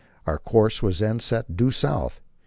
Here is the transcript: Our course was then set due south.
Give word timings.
Our 0.25 0.39
course 0.39 0.81
was 0.81 0.97
then 0.97 1.19
set 1.19 1.55
due 1.55 1.69
south. 1.69 2.21